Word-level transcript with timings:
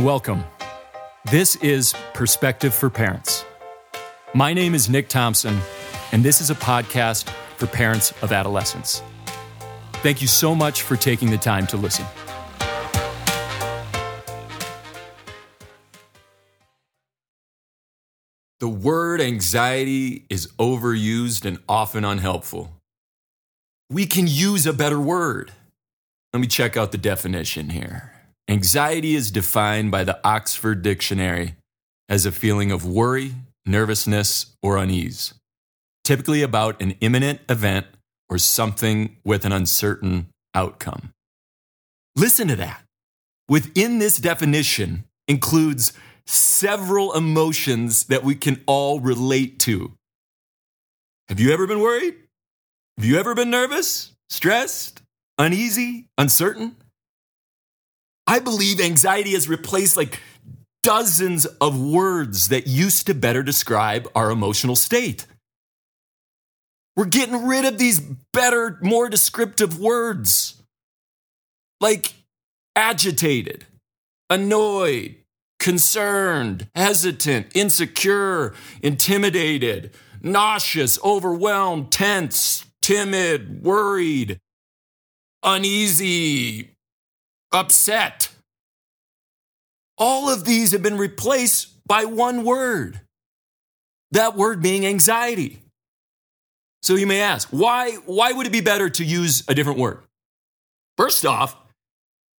And 0.00 0.06
welcome. 0.06 0.42
This 1.30 1.56
is 1.56 1.94
Perspective 2.14 2.72
for 2.72 2.88
Parents. 2.88 3.44
My 4.32 4.54
name 4.54 4.74
is 4.74 4.88
Nick 4.88 5.10
Thompson, 5.10 5.60
and 6.12 6.24
this 6.24 6.40
is 6.40 6.48
a 6.48 6.54
podcast 6.54 7.28
for 7.58 7.66
parents 7.66 8.14
of 8.22 8.32
adolescents. 8.32 9.02
Thank 9.96 10.22
you 10.22 10.26
so 10.26 10.54
much 10.54 10.80
for 10.80 10.96
taking 10.96 11.30
the 11.30 11.36
time 11.36 11.66
to 11.66 11.76
listen. 11.76 12.06
The 18.60 18.68
word 18.68 19.20
anxiety 19.20 20.24
is 20.30 20.46
overused 20.58 21.44
and 21.44 21.58
often 21.68 22.06
unhelpful. 22.06 22.72
We 23.90 24.06
can 24.06 24.26
use 24.26 24.64
a 24.66 24.72
better 24.72 24.98
word. 24.98 25.52
Let 26.32 26.40
me 26.40 26.46
check 26.46 26.78
out 26.78 26.90
the 26.90 26.96
definition 26.96 27.68
here. 27.68 28.19
Anxiety 28.50 29.14
is 29.14 29.30
defined 29.30 29.92
by 29.92 30.02
the 30.02 30.18
Oxford 30.24 30.82
Dictionary 30.82 31.54
as 32.08 32.26
a 32.26 32.32
feeling 32.32 32.72
of 32.72 32.84
worry, 32.84 33.32
nervousness, 33.64 34.56
or 34.60 34.76
unease, 34.76 35.34
typically 36.02 36.42
about 36.42 36.82
an 36.82 36.96
imminent 37.00 37.38
event 37.48 37.86
or 38.28 38.38
something 38.38 39.16
with 39.24 39.44
an 39.44 39.52
uncertain 39.52 40.26
outcome. 40.52 41.12
Listen 42.16 42.48
to 42.48 42.56
that. 42.56 42.82
Within 43.48 44.00
this 44.00 44.16
definition 44.16 45.04
includes 45.28 45.92
several 46.26 47.14
emotions 47.14 48.06
that 48.06 48.24
we 48.24 48.34
can 48.34 48.64
all 48.66 48.98
relate 48.98 49.60
to. 49.60 49.92
Have 51.28 51.38
you 51.38 51.52
ever 51.52 51.68
been 51.68 51.78
worried? 51.78 52.16
Have 52.96 53.06
you 53.06 53.16
ever 53.16 53.32
been 53.32 53.50
nervous, 53.50 54.10
stressed, 54.28 55.02
uneasy, 55.38 56.08
uncertain? 56.18 56.74
I 58.30 58.38
believe 58.38 58.80
anxiety 58.80 59.32
has 59.32 59.48
replaced 59.48 59.96
like 59.96 60.20
dozens 60.84 61.46
of 61.46 61.82
words 61.82 62.50
that 62.50 62.68
used 62.68 63.08
to 63.08 63.14
better 63.14 63.42
describe 63.42 64.08
our 64.14 64.30
emotional 64.30 64.76
state. 64.76 65.26
We're 66.94 67.06
getting 67.06 67.44
rid 67.44 67.64
of 67.64 67.76
these 67.76 67.98
better, 68.32 68.78
more 68.82 69.08
descriptive 69.08 69.80
words 69.80 70.62
like 71.80 72.12
agitated, 72.76 73.66
annoyed, 74.28 75.16
concerned, 75.58 76.68
hesitant, 76.76 77.48
insecure, 77.52 78.54
intimidated, 78.80 79.90
nauseous, 80.22 81.02
overwhelmed, 81.02 81.90
tense, 81.90 82.64
timid, 82.80 83.64
worried, 83.64 84.38
uneasy, 85.42 86.76
upset. 87.52 88.28
All 89.98 90.30
of 90.30 90.44
these 90.44 90.72
have 90.72 90.82
been 90.82 90.98
replaced 90.98 91.68
by 91.86 92.04
one 92.04 92.44
word. 92.44 93.00
That 94.12 94.36
word 94.36 94.62
being 94.62 94.86
anxiety. 94.86 95.62
So 96.82 96.94
you 96.94 97.06
may 97.06 97.20
ask, 97.20 97.48
why, 97.50 97.92
why 98.06 98.32
would 98.32 98.46
it 98.46 98.52
be 98.52 98.62
better 98.62 98.88
to 98.88 99.04
use 99.04 99.44
a 99.48 99.54
different 99.54 99.78
word? 99.78 100.02
First 100.96 101.26
off, 101.26 101.56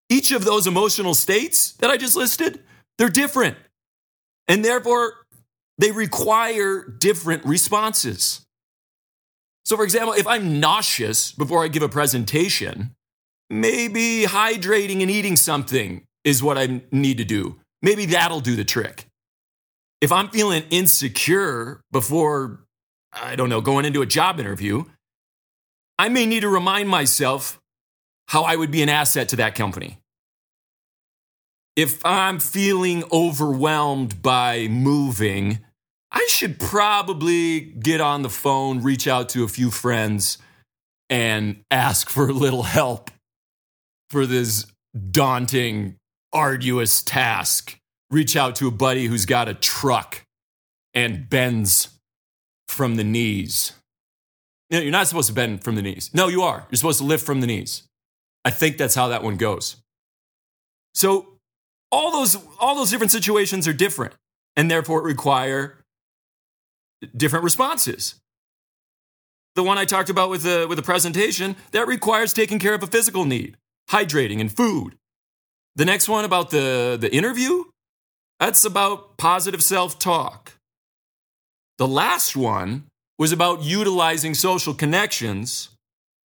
each 0.09 0.31
of 0.31 0.43
those 0.43 0.67
emotional 0.67 1.13
states 1.13 1.73
that 1.73 1.89
I 1.89 1.97
just 1.97 2.15
listed, 2.15 2.59
they're 2.97 3.09
different. 3.09 3.57
And 4.47 4.65
therefore, 4.65 5.13
they 5.77 5.91
require 5.91 6.83
different 6.83 7.45
responses. 7.45 8.41
So, 9.65 9.77
for 9.77 9.83
example, 9.83 10.13
if 10.13 10.27
I'm 10.27 10.59
nauseous 10.59 11.31
before 11.31 11.63
I 11.63 11.67
give 11.69 11.83
a 11.83 11.89
presentation, 11.89 12.91
maybe 13.51 14.25
hydrating 14.25 15.01
and 15.01 15.11
eating 15.11 15.35
something 15.35 16.05
is 16.23 16.41
what 16.41 16.57
I 16.57 16.81
need 16.91 17.17
to 17.17 17.25
do. 17.25 17.59
Maybe 17.81 18.05
that'll 18.05 18.41
do 18.41 18.55
the 18.55 18.63
trick. 18.63 19.05
If 19.99 20.11
I'm 20.11 20.29
feeling 20.29 20.63
insecure 20.69 21.81
before 21.91 22.65
I 23.13 23.35
don't 23.35 23.49
know, 23.49 23.61
going 23.61 23.85
into 23.85 24.01
a 24.01 24.05
job 24.05 24.39
interview, 24.39 24.85
I 25.99 26.09
may 26.09 26.25
need 26.25 26.41
to 26.41 26.49
remind 26.49 26.89
myself 26.89 27.59
how 28.27 28.43
I 28.43 28.55
would 28.55 28.71
be 28.71 28.81
an 28.81 28.89
asset 28.89 29.29
to 29.29 29.35
that 29.37 29.55
company. 29.55 29.99
If 31.75 32.05
I'm 32.05 32.39
feeling 32.39 33.03
overwhelmed 33.11 34.21
by 34.21 34.67
moving, 34.67 35.59
I 36.11 36.25
should 36.29 36.59
probably 36.59 37.59
get 37.59 38.01
on 38.01 38.21
the 38.21 38.29
phone, 38.29 38.81
reach 38.81 39.07
out 39.07 39.29
to 39.29 39.43
a 39.43 39.47
few 39.47 39.71
friends, 39.71 40.37
and 41.09 41.63
ask 41.69 42.09
for 42.09 42.29
a 42.29 42.33
little 42.33 42.63
help 42.63 43.11
for 44.11 44.25
this 44.25 44.65
daunting, 45.11 45.95
arduous 46.33 47.01
task. 47.01 47.77
Reach 48.11 48.35
out 48.35 48.55
to 48.57 48.67
a 48.67 48.71
buddy 48.71 49.05
who's 49.05 49.25
got 49.25 49.47
a 49.47 49.53
truck 49.53 50.23
and 50.93 51.29
bends 51.29 51.97
from 52.67 52.97
the 52.97 53.05
knees. 53.05 53.71
No, 54.69 54.79
you're 54.79 54.91
not 54.91 55.07
supposed 55.07 55.29
to 55.29 55.33
bend 55.33 55.63
from 55.63 55.75
the 55.75 55.81
knees. 55.81 56.11
No, 56.13 56.27
you 56.27 56.41
are. 56.41 56.67
You're 56.69 56.77
supposed 56.77 56.99
to 56.99 57.05
lift 57.05 57.25
from 57.25 57.39
the 57.39 57.47
knees. 57.47 57.83
I 58.43 58.49
think 58.49 58.77
that's 58.77 58.95
how 58.95 59.07
that 59.07 59.23
one 59.23 59.37
goes. 59.37 59.77
So 60.93 61.37
all 61.89 62.11
those 62.11 62.37
all 62.59 62.75
those 62.75 62.89
different 62.89 63.11
situations 63.11 63.67
are 63.67 63.73
different 63.73 64.13
and 64.57 64.69
therefore 64.69 65.01
require 65.01 65.77
different 67.15 67.43
responses. 67.43 68.15
The 69.55 69.63
one 69.63 69.77
I 69.77 69.85
talked 69.85 70.09
about 70.09 70.29
with 70.29 70.43
the 70.43 70.65
with 70.67 70.77
the 70.77 70.83
presentation, 70.83 71.55
that 71.71 71.87
requires 71.87 72.33
taking 72.33 72.59
care 72.59 72.73
of 72.73 72.83
a 72.83 72.87
physical 72.87 73.25
need, 73.25 73.57
hydrating 73.91 74.39
and 74.39 74.51
food. 74.51 74.95
The 75.75 75.85
next 75.85 76.09
one 76.09 76.25
about 76.25 76.49
the 76.49 76.97
the 76.99 77.13
interview, 77.13 77.63
that's 78.39 78.65
about 78.65 79.17
positive 79.17 79.63
self-talk. 79.63 80.53
The 81.77 81.87
last 81.87 82.35
one 82.35 82.85
was 83.17 83.31
about 83.31 83.63
utilizing 83.63 84.33
social 84.33 84.73
connections 84.73 85.69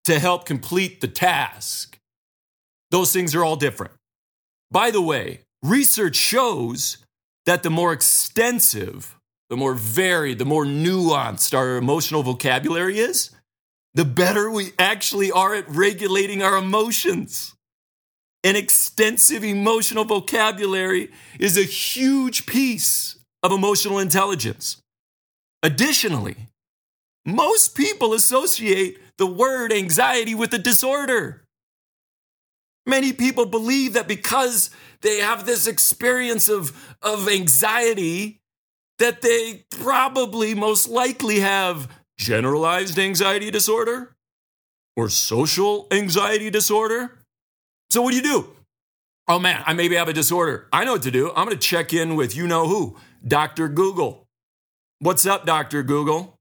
to 0.03 0.19
help 0.19 0.45
complete 0.45 1.01
the 1.01 1.07
task. 1.07 1.97
Those 2.89 3.13
things 3.13 3.33
are 3.35 3.43
all 3.45 3.55
different. 3.55 3.93
By 4.71 4.91
the 4.91 5.01
way, 5.01 5.41
research 5.63 6.15
shows 6.15 6.97
that 7.45 7.63
the 7.63 7.69
more 7.69 7.93
extensive, 7.93 9.17
the 9.49 9.57
more 9.57 9.73
varied, 9.73 10.39
the 10.39 10.45
more 10.45 10.65
nuanced 10.65 11.57
our 11.57 11.77
emotional 11.77 12.23
vocabulary 12.23 12.99
is, 12.99 13.31
the 13.93 14.05
better 14.05 14.49
we 14.49 14.71
actually 14.79 15.31
are 15.31 15.53
at 15.53 15.69
regulating 15.69 16.41
our 16.41 16.57
emotions. 16.57 17.50
An 18.43 18.55
extensive 18.55 19.43
emotional 19.43 20.03
vocabulary 20.03 21.11
is 21.39 21.57
a 21.57 21.63
huge 21.63 22.45
piece 22.45 23.17
of 23.43 23.51
emotional 23.51 23.99
intelligence. 23.99 24.81
Additionally, 25.63 26.35
most 27.25 27.75
people 27.75 28.13
associate 28.13 28.97
the 29.17 29.27
word 29.27 29.71
anxiety 29.71 30.33
with 30.33 30.53
a 30.53 30.57
disorder. 30.57 31.45
Many 32.87 33.13
people 33.13 33.45
believe 33.45 33.93
that 33.93 34.07
because 34.07 34.71
they 35.01 35.19
have 35.19 35.45
this 35.45 35.67
experience 35.67 36.49
of, 36.49 36.95
of 37.03 37.29
anxiety, 37.29 38.41
that 38.97 39.21
they 39.21 39.65
probably 39.69 40.55
most 40.55 40.87
likely 40.87 41.39
have 41.41 41.91
generalized 42.17 42.97
anxiety 42.97 43.51
disorder 43.51 44.15
or 44.95 45.09
social 45.09 45.87
anxiety 45.91 46.49
disorder. 46.49 47.20
So, 47.91 48.01
what 48.01 48.11
do 48.11 48.15
you 48.15 48.23
do? 48.23 48.49
Oh 49.27 49.37
man, 49.37 49.63
I 49.65 49.73
maybe 49.73 49.95
have 49.95 50.07
a 50.07 50.13
disorder. 50.13 50.69
I 50.71 50.85
know 50.85 50.93
what 50.93 51.01
to 51.03 51.11
do. 51.11 51.29
I'm 51.35 51.45
going 51.45 51.49
to 51.49 51.57
check 51.57 51.93
in 51.93 52.15
with 52.15 52.37
you 52.37 52.47
know 52.47 52.67
who, 52.67 52.97
Dr. 53.27 53.67
Google. 53.67 54.27
What's 54.99 55.25
up, 55.25 55.45
Dr. 55.45 55.83
Google? 55.83 56.35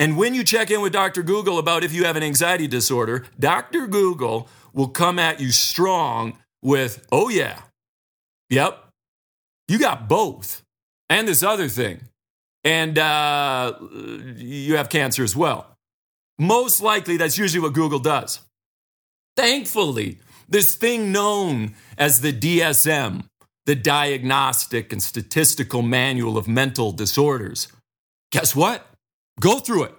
And 0.00 0.16
when 0.16 0.34
you 0.34 0.42
check 0.42 0.70
in 0.72 0.80
with 0.80 0.92
Dr. 0.92 1.22
Google 1.22 1.58
about 1.58 1.84
if 1.84 1.92
you 1.92 2.04
have 2.04 2.16
an 2.16 2.24
anxiety 2.24 2.66
disorder, 2.66 3.24
Dr. 3.38 3.86
Google 3.86 4.48
will 4.74 4.88
come 4.88 5.18
at 5.20 5.40
you 5.40 5.52
strong 5.52 6.38
with, 6.60 7.06
oh, 7.12 7.28
yeah, 7.28 7.60
yep, 8.50 8.88
you 9.68 9.78
got 9.78 10.08
both. 10.08 10.62
And 11.08 11.28
this 11.28 11.44
other 11.44 11.68
thing. 11.68 12.00
And 12.64 12.98
uh, 12.98 13.74
you 14.36 14.76
have 14.76 14.88
cancer 14.88 15.22
as 15.22 15.36
well. 15.36 15.72
Most 16.36 16.82
likely, 16.82 17.16
that's 17.16 17.38
usually 17.38 17.62
what 17.62 17.74
Google 17.74 18.00
does. 18.00 18.40
Thankfully, 19.36 20.18
this 20.48 20.74
thing 20.74 21.12
known 21.12 21.74
as 21.98 22.20
the 22.20 22.32
DSM, 22.32 23.28
the 23.66 23.74
Diagnostic 23.74 24.92
and 24.92 25.02
Statistical 25.02 25.82
Manual 25.82 26.38
of 26.38 26.46
Mental 26.46 26.92
Disorders. 26.92 27.68
Guess 28.30 28.54
what? 28.54 28.86
Go 29.40 29.58
through 29.58 29.84
it. 29.84 29.94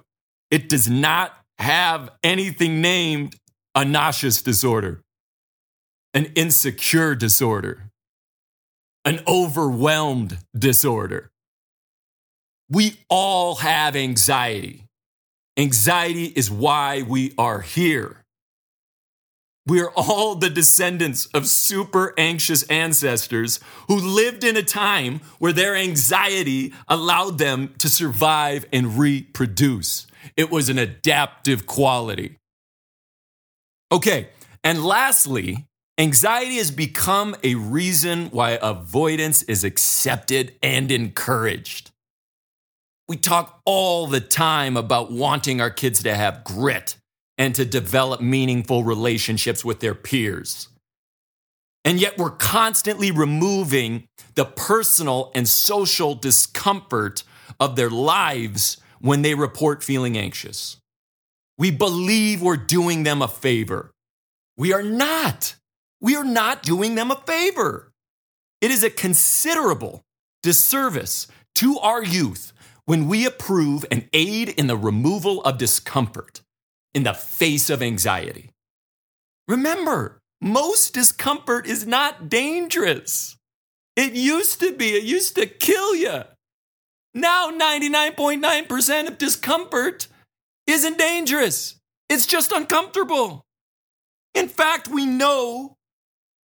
It 0.49 0.69
does 0.69 0.89
not 0.89 1.33
have 1.59 2.09
anything 2.23 2.81
named 2.81 3.35
a 3.75 3.83
nauseous 3.83 4.41
disorder, 4.41 5.01
an 6.13 6.31
insecure 6.35 7.15
disorder, 7.15 7.89
an 9.05 9.21
overwhelmed 9.27 10.37
disorder. 10.57 11.29
We 12.69 12.97
all 13.09 13.55
have 13.55 13.95
anxiety. 13.95 14.83
Anxiety 15.57 16.25
is 16.25 16.51
why 16.51 17.01
we 17.01 17.33
are 17.37 17.61
here. 17.61 18.23
We're 19.67 19.91
all 19.97 20.35
the 20.35 20.49
descendants 20.49 21.25
of 21.27 21.45
super 21.45 22.13
anxious 22.17 22.63
ancestors 22.63 23.59
who 23.89 23.97
lived 23.97 24.45
in 24.45 24.55
a 24.55 24.63
time 24.63 25.19
where 25.39 25.51
their 25.51 25.75
anxiety 25.75 26.73
allowed 26.87 27.37
them 27.37 27.73
to 27.79 27.89
survive 27.89 28.65
and 28.71 28.97
reproduce. 28.97 30.07
It 30.37 30.49
was 30.49 30.69
an 30.69 30.79
adaptive 30.79 31.65
quality. 31.65 32.37
Okay, 33.91 34.29
and 34.63 34.85
lastly, 34.85 35.65
anxiety 35.97 36.57
has 36.57 36.71
become 36.71 37.35
a 37.43 37.55
reason 37.55 38.27
why 38.27 38.57
avoidance 38.61 39.43
is 39.43 39.65
accepted 39.65 40.53
and 40.63 40.91
encouraged. 40.91 41.91
We 43.09 43.17
talk 43.17 43.61
all 43.65 44.07
the 44.07 44.21
time 44.21 44.77
about 44.77 45.11
wanting 45.11 45.59
our 45.59 45.69
kids 45.69 46.03
to 46.03 46.15
have 46.15 46.45
grit 46.45 46.95
and 47.37 47.53
to 47.55 47.65
develop 47.65 48.21
meaningful 48.21 48.83
relationships 48.83 49.63
with 49.63 49.79
their 49.79 49.95
peers. 49.95 50.69
And 51.85 52.01
yet, 52.01 52.17
we're 52.17 52.31
constantly 52.31 53.11
removing 53.11 54.07
the 54.35 54.45
personal 54.45 55.31
and 55.33 55.47
social 55.47 56.15
discomfort 56.15 57.23
of 57.59 57.75
their 57.75 57.89
lives 57.89 58.77
when 58.99 59.21
they 59.21 59.35
report 59.35 59.83
feeling 59.83 60.17
anxious. 60.17 60.77
We 61.57 61.71
believe 61.71 62.41
we're 62.41 62.57
doing 62.57 63.03
them 63.03 63.21
a 63.21 63.27
favor. 63.27 63.91
We 64.57 64.73
are 64.73 64.83
not. 64.83 65.55
We 66.01 66.15
are 66.15 66.25
not 66.25 66.61
doing 66.61 66.95
them 66.95 67.09
a 67.09 67.21
favor. 67.25 67.91
It 68.59 68.71
is 68.71 68.83
a 68.83 68.89
considerable 68.89 70.01
disservice 70.43 71.27
to 71.55 71.79
our 71.79 72.03
youth 72.03 72.53
when 72.85 73.07
we 73.07 73.25
approve 73.25 73.85
and 73.91 74.07
aid 74.13 74.49
in 74.49 74.67
the 74.67 74.77
removal 74.77 75.41
of 75.43 75.57
discomfort 75.57 76.41
in 76.97 77.03
the 77.03 77.13
face 77.13 77.69
of 77.69 77.83
anxiety. 77.83 78.49
Remember, 79.47 80.19
most 80.41 80.95
discomfort 80.95 81.67
is 81.67 81.85
not 81.85 82.27
dangerous. 82.27 83.37
It 83.95 84.13
used 84.13 84.59
to 84.61 84.73
be, 84.73 84.95
it 84.95 85.03
used 85.03 85.35
to 85.35 85.45
kill 85.45 85.93
you. 85.93 86.23
Now, 87.13 87.51
99.9% 87.51 89.07
of 89.07 89.19
discomfort 89.19 90.07
isn't 90.65 90.97
dangerous, 90.97 91.75
it's 92.09 92.25
just 92.25 92.51
uncomfortable. 92.51 93.45
In 94.33 94.47
fact, 94.49 94.87
we 94.87 95.05
know 95.05 95.75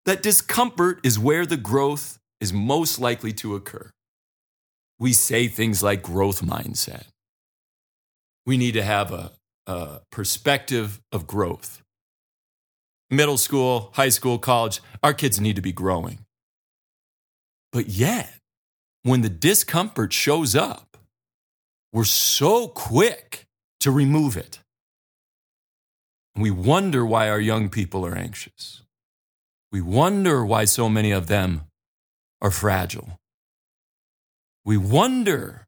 that 0.05 0.23
discomfort 0.23 1.01
is 1.03 1.19
where 1.19 1.47
the 1.47 1.57
growth 1.57 2.19
is 2.43 2.53
most 2.53 2.99
likely 2.99 3.33
to 3.41 3.55
occur. 3.55 3.89
We 4.99 5.15
say 5.15 5.49
things 5.49 5.83
like 5.83 6.03
growth 6.03 6.43
mindset. 6.43 7.07
We 8.45 8.59
need 8.59 8.73
to 8.73 8.83
have 8.83 9.13
a, 9.13 9.33
uh, 9.67 9.99
perspective 10.11 11.00
of 11.12 11.26
growth. 11.26 11.82
Middle 13.11 13.38
school, 13.38 13.91
high 13.94 14.09
school, 14.09 14.38
college, 14.38 14.81
our 15.03 15.12
kids 15.12 15.41
need 15.41 15.56
to 15.56 15.62
be 15.62 15.73
growing. 15.73 16.20
But 17.70 17.88
yet, 17.88 18.35
when 19.03 19.23
the 19.23 19.29
discomfort 19.29 20.12
shows 20.12 20.55
up, 20.55 20.97
we're 21.93 22.05
so 22.05 22.69
quick 22.69 23.44
to 23.81 23.91
remove 23.91 24.37
it. 24.37 24.61
We 26.37 26.50
wonder 26.50 27.05
why 27.05 27.29
our 27.29 27.41
young 27.41 27.69
people 27.69 28.06
are 28.06 28.15
anxious. 28.15 28.82
We 29.70 29.81
wonder 29.81 30.44
why 30.44 30.65
so 30.65 30.88
many 30.88 31.11
of 31.11 31.26
them 31.26 31.62
are 32.41 32.50
fragile. 32.50 33.19
We 34.65 34.76
wonder 34.76 35.67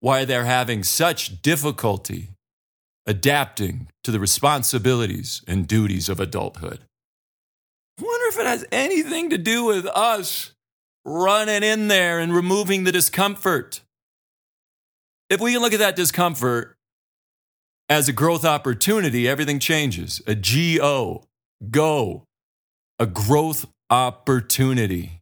why 0.00 0.24
they're 0.24 0.44
having 0.44 0.82
such 0.82 1.40
difficulty 1.42 2.30
adapting 3.06 3.88
to 4.04 4.10
the 4.10 4.20
responsibilities 4.20 5.42
and 5.46 5.68
duties 5.68 6.08
of 6.08 6.20
adulthood. 6.20 6.80
I 7.98 8.02
wonder 8.02 8.26
if 8.26 8.38
it 8.38 8.46
has 8.46 8.66
anything 8.72 9.30
to 9.30 9.38
do 9.38 9.64
with 9.64 9.86
us 9.86 10.52
running 11.04 11.62
in 11.62 11.88
there 11.88 12.18
and 12.18 12.34
removing 12.34 12.84
the 12.84 12.92
discomfort. 12.92 13.80
If 15.30 15.40
we 15.40 15.52
can 15.52 15.62
look 15.62 15.72
at 15.72 15.78
that 15.78 15.96
discomfort 15.96 16.76
as 17.88 18.08
a 18.08 18.12
growth 18.12 18.44
opportunity, 18.44 19.28
everything 19.28 19.58
changes. 19.58 20.20
A 20.26 20.34
GO, 20.34 21.24
go, 21.70 22.24
a 22.98 23.06
growth 23.06 23.66
opportunity. 23.88 25.20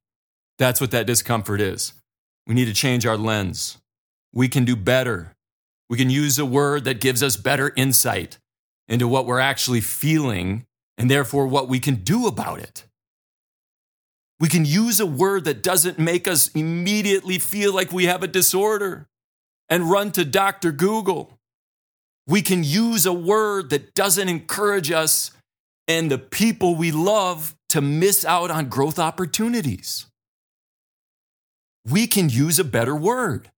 That's 0.58 0.80
what 0.80 0.90
that 0.92 1.06
discomfort 1.06 1.60
is. 1.60 1.92
We 2.46 2.54
need 2.54 2.66
to 2.66 2.74
change 2.74 3.06
our 3.06 3.16
lens. 3.16 3.78
We 4.32 4.48
can 4.48 4.64
do 4.64 4.76
better. 4.76 5.32
We 5.88 5.98
can 5.98 6.10
use 6.10 6.38
a 6.38 6.46
word 6.46 6.84
that 6.84 7.00
gives 7.00 7.22
us 7.22 7.36
better 7.36 7.72
insight 7.76 8.38
into 8.88 9.08
what 9.08 9.26
we're 9.26 9.38
actually 9.40 9.80
feeling 9.80 10.64
and 10.96 11.10
therefore 11.10 11.46
what 11.46 11.68
we 11.68 11.80
can 11.80 11.96
do 11.96 12.26
about 12.26 12.60
it. 12.60 12.84
We 14.40 14.48
can 14.48 14.64
use 14.64 15.00
a 15.00 15.06
word 15.06 15.44
that 15.44 15.62
doesn't 15.62 15.98
make 15.98 16.26
us 16.26 16.48
immediately 16.48 17.38
feel 17.38 17.72
like 17.72 17.92
we 17.92 18.06
have 18.06 18.22
a 18.22 18.28
disorder 18.28 19.06
and 19.68 19.90
run 19.90 20.12
to 20.12 20.24
Dr. 20.24 20.72
Google. 20.72 21.38
We 22.26 22.42
can 22.42 22.64
use 22.64 23.06
a 23.06 23.12
word 23.12 23.70
that 23.70 23.94
doesn't 23.94 24.28
encourage 24.28 24.90
us 24.90 25.30
and 25.86 26.10
the 26.10 26.18
people 26.18 26.74
we 26.74 26.90
love 26.90 27.54
to 27.70 27.80
miss 27.80 28.24
out 28.24 28.50
on 28.50 28.68
growth 28.68 28.98
opportunities. 28.98 30.06
We 31.86 32.06
can 32.06 32.30
use 32.30 32.58
a 32.58 32.64
better 32.64 32.96
word. 32.96 33.50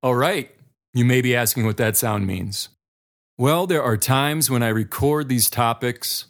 All 0.00 0.14
right, 0.14 0.50
you 0.94 1.04
may 1.04 1.20
be 1.20 1.34
asking 1.34 1.66
what 1.66 1.76
that 1.78 1.96
sound 1.96 2.26
means. 2.26 2.68
Well, 3.36 3.66
there 3.66 3.82
are 3.82 3.96
times 3.96 4.48
when 4.48 4.62
I 4.62 4.68
record 4.68 5.28
these 5.28 5.50
topics 5.50 6.26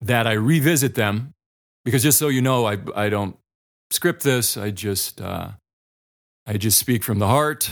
that 0.00 0.26
I 0.26 0.32
revisit 0.32 0.94
them 0.94 1.32
because 1.84 2.04
just 2.04 2.18
so 2.18 2.28
you 2.28 2.42
know, 2.42 2.66
I, 2.66 2.78
I 2.94 3.08
don't 3.08 3.36
script 3.90 4.22
this. 4.22 4.56
I 4.56 4.70
just, 4.70 5.20
uh, 5.20 5.50
I 6.46 6.56
just 6.56 6.78
speak 6.78 7.02
from 7.02 7.18
the 7.18 7.26
heart. 7.26 7.70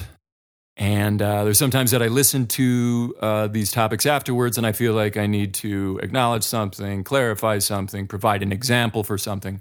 And 0.76 1.22
uh, 1.22 1.44
there's 1.44 1.58
sometimes 1.58 1.92
that 1.92 2.02
I 2.02 2.08
listen 2.08 2.46
to 2.48 3.14
uh, 3.20 3.46
these 3.46 3.70
topics 3.70 4.04
afterwards 4.04 4.58
and 4.58 4.66
I 4.66 4.72
feel 4.72 4.94
like 4.94 5.16
I 5.16 5.26
need 5.26 5.54
to 5.54 6.00
acknowledge 6.02 6.42
something, 6.42 7.04
clarify 7.04 7.60
something, 7.60 8.08
provide 8.08 8.42
an 8.42 8.50
example 8.50 9.04
for 9.04 9.16
something. 9.16 9.60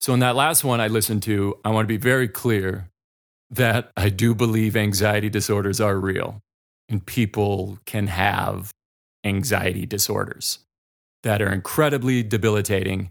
So 0.00 0.12
in 0.12 0.20
that 0.20 0.34
last 0.34 0.64
one 0.64 0.80
I 0.80 0.88
listened 0.88 1.22
to, 1.24 1.56
I 1.64 1.70
want 1.70 1.84
to 1.84 1.88
be 1.88 1.96
very 1.96 2.26
clear 2.26 2.88
that 3.50 3.90
I 3.96 4.08
do 4.08 4.34
believe 4.34 4.76
anxiety 4.76 5.28
disorders 5.28 5.80
are 5.80 5.98
real 5.98 6.40
and 6.88 7.04
people 7.04 7.78
can 7.86 8.06
have 8.06 8.72
anxiety 9.24 9.86
disorders 9.86 10.60
that 11.22 11.42
are 11.42 11.52
incredibly 11.52 12.22
debilitating 12.22 13.10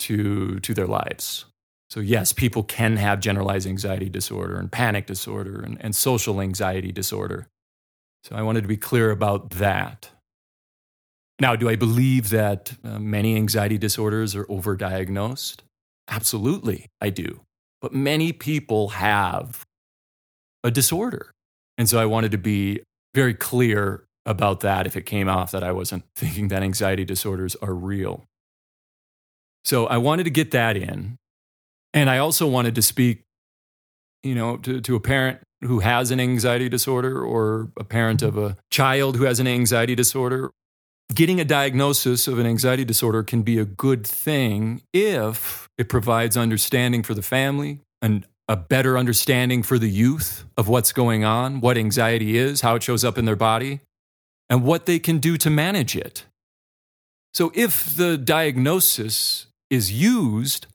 to, 0.00 0.60
to 0.60 0.74
their 0.74 0.86
lives. 0.86 1.46
So, 1.90 2.00
yes, 2.00 2.32
people 2.32 2.62
can 2.62 2.96
have 2.96 3.20
generalized 3.20 3.66
anxiety 3.66 4.08
disorder 4.08 4.58
and 4.58 4.70
panic 4.70 5.06
disorder 5.06 5.60
and, 5.60 5.76
and 5.80 5.94
social 5.94 6.40
anxiety 6.40 6.92
disorder. 6.92 7.48
So, 8.22 8.36
I 8.36 8.42
wanted 8.42 8.62
to 8.62 8.68
be 8.68 8.76
clear 8.76 9.10
about 9.10 9.50
that. 9.50 10.10
Now, 11.40 11.56
do 11.56 11.68
I 11.68 11.74
believe 11.74 12.30
that 12.30 12.74
uh, 12.84 12.98
many 12.98 13.34
anxiety 13.34 13.76
disorders 13.76 14.36
are 14.36 14.44
overdiagnosed? 14.44 15.60
Absolutely, 16.08 16.86
I 17.00 17.10
do. 17.10 17.40
But 17.80 17.92
many 17.92 18.32
people 18.32 18.90
have 18.90 19.64
a 20.64 20.70
disorder. 20.70 21.32
And 21.78 21.88
so 21.88 21.98
I 21.98 22.06
wanted 22.06 22.32
to 22.32 22.38
be 22.38 22.80
very 23.14 23.34
clear 23.34 24.04
about 24.26 24.60
that 24.60 24.86
if 24.86 24.96
it 24.96 25.06
came 25.06 25.28
off 25.28 25.50
that 25.52 25.62
I 25.62 25.72
wasn't 25.72 26.04
thinking 26.14 26.48
that 26.48 26.62
anxiety 26.62 27.04
disorders 27.04 27.56
are 27.56 27.74
real. 27.74 28.24
So 29.64 29.86
I 29.86 29.98
wanted 29.98 30.24
to 30.24 30.30
get 30.30 30.50
that 30.52 30.76
in. 30.76 31.16
And 31.92 32.08
I 32.08 32.18
also 32.18 32.46
wanted 32.46 32.74
to 32.76 32.82
speak, 32.82 33.22
you 34.22 34.34
know, 34.34 34.56
to, 34.58 34.80
to 34.80 34.94
a 34.94 35.00
parent 35.00 35.40
who 35.62 35.80
has 35.80 36.10
an 36.10 36.20
anxiety 36.20 36.68
disorder 36.68 37.22
or 37.22 37.70
a 37.76 37.84
parent 37.84 38.22
of 38.22 38.38
a 38.38 38.56
child 38.70 39.16
who 39.16 39.24
has 39.24 39.40
an 39.40 39.46
anxiety 39.46 39.94
disorder. 39.94 40.50
Getting 41.12 41.40
a 41.40 41.44
diagnosis 41.44 42.28
of 42.28 42.38
an 42.38 42.46
anxiety 42.46 42.84
disorder 42.84 43.22
can 43.22 43.42
be 43.42 43.58
a 43.58 43.64
good 43.64 44.06
thing 44.06 44.82
if 44.92 45.68
it 45.76 45.88
provides 45.88 46.36
understanding 46.36 47.02
for 47.02 47.14
the 47.14 47.22
family 47.22 47.80
and 48.00 48.26
a 48.50 48.56
better 48.56 48.98
understanding 48.98 49.62
for 49.62 49.78
the 49.78 49.88
youth 49.88 50.44
of 50.56 50.66
what's 50.66 50.92
going 50.92 51.22
on, 51.22 51.60
what 51.60 51.78
anxiety 51.78 52.36
is, 52.36 52.62
how 52.62 52.74
it 52.74 52.82
shows 52.82 53.04
up 53.04 53.16
in 53.16 53.24
their 53.24 53.36
body, 53.36 53.78
and 54.50 54.64
what 54.64 54.86
they 54.86 54.98
can 54.98 55.18
do 55.18 55.36
to 55.36 55.48
manage 55.48 55.94
it. 55.94 56.24
So, 57.32 57.52
if 57.54 57.94
the 57.94 58.18
diagnosis 58.18 59.46
is 59.70 59.92
used 59.92 60.66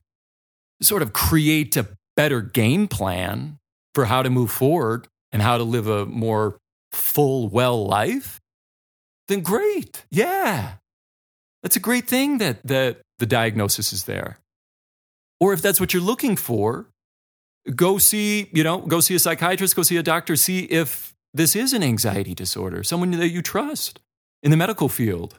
to 0.80 0.86
sort 0.86 1.02
of 1.02 1.12
create 1.12 1.76
a 1.76 1.86
better 2.16 2.40
game 2.40 2.88
plan 2.88 3.58
for 3.94 4.06
how 4.06 4.22
to 4.22 4.30
move 4.30 4.50
forward 4.50 5.06
and 5.30 5.42
how 5.42 5.58
to 5.58 5.62
live 5.62 5.86
a 5.86 6.06
more 6.06 6.56
full, 6.92 7.50
well 7.50 7.86
life, 7.86 8.40
then 9.28 9.42
great. 9.42 10.06
Yeah. 10.10 10.76
That's 11.62 11.76
a 11.76 11.80
great 11.80 12.08
thing 12.08 12.38
that, 12.38 12.66
that 12.66 13.02
the 13.18 13.26
diagnosis 13.26 13.92
is 13.92 14.04
there. 14.04 14.38
Or 15.40 15.52
if 15.52 15.60
that's 15.60 15.78
what 15.78 15.92
you're 15.92 16.02
looking 16.02 16.36
for, 16.36 16.86
go 17.74 17.98
see, 17.98 18.48
you 18.52 18.62
know, 18.62 18.78
go 18.78 19.00
see 19.00 19.14
a 19.14 19.18
psychiatrist, 19.18 19.76
go 19.76 19.82
see 19.82 19.96
a 19.96 20.02
doctor, 20.02 20.36
see 20.36 20.64
if 20.64 21.14
this 21.34 21.56
is 21.56 21.72
an 21.72 21.82
anxiety 21.82 22.34
disorder, 22.34 22.82
someone 22.82 23.10
that 23.10 23.28
you 23.28 23.42
trust 23.42 24.00
in 24.42 24.50
the 24.50 24.56
medical 24.56 24.88
field. 24.88 25.38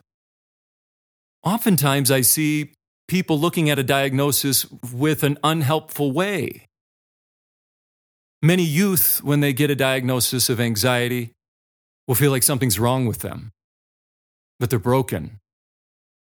Oftentimes, 1.44 2.12
I 2.12 2.22
see 2.22 2.72
people 3.08 3.40
looking 3.40 3.70
at 3.70 3.80
a 3.80 3.84
diagnosis 3.84 4.66
with 4.94 5.24
an 5.24 5.38
unhelpful 5.44 6.12
way. 6.12 6.68
Many 8.42 8.64
youth, 8.64 9.24
when 9.24 9.40
they 9.40 9.54
get 9.54 9.72
a 9.72 9.76
diagnosis 9.76 10.50
of 10.50 10.60
anxiety, 10.60 11.32
will 12.08 12.16
feel 12.16 12.32
like 12.32 12.44
something's 12.44 12.80
wrong 12.80 13.06
with 13.06 13.20
them, 13.20 13.52
that 14.60 14.70
they're 14.70 14.80
broken, 14.80 15.40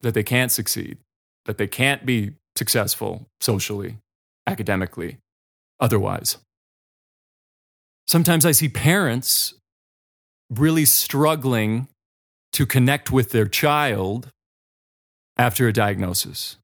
that 0.01 0.13
they 0.13 0.23
can't 0.23 0.51
succeed, 0.51 0.97
that 1.45 1.57
they 1.57 1.67
can't 1.67 2.05
be 2.05 2.31
successful 2.55 3.27
socially, 3.39 3.97
academically, 4.47 5.17
otherwise. 5.79 6.37
Sometimes 8.07 8.45
I 8.45 8.51
see 8.51 8.69
parents 8.69 9.53
really 10.49 10.85
struggling 10.85 11.87
to 12.53 12.65
connect 12.65 13.11
with 13.11 13.31
their 13.31 13.47
child 13.47 14.31
after 15.37 15.67
a 15.67 15.73
diagnosis 15.73 16.57